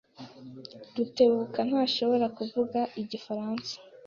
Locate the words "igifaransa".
3.01-3.73